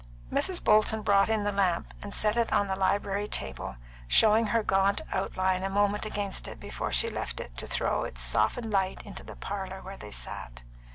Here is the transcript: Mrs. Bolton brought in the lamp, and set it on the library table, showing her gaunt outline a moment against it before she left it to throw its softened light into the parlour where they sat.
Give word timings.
Mrs. 0.33 0.63
Bolton 0.63 1.03
brought 1.03 1.29
in 1.29 1.43
the 1.43 1.51
lamp, 1.51 1.93
and 2.01 2.11
set 2.11 2.35
it 2.35 2.51
on 2.51 2.65
the 2.67 2.75
library 2.75 3.27
table, 3.27 3.75
showing 4.07 4.47
her 4.47 4.63
gaunt 4.63 5.01
outline 5.11 5.61
a 5.61 5.69
moment 5.69 6.07
against 6.07 6.47
it 6.47 6.59
before 6.59 6.91
she 6.91 7.07
left 7.07 7.39
it 7.39 7.55
to 7.57 7.67
throw 7.67 8.03
its 8.03 8.23
softened 8.23 8.71
light 8.71 9.03
into 9.05 9.21
the 9.21 9.35
parlour 9.35 9.79
where 9.83 9.97
they 9.97 10.09
sat. 10.09 10.63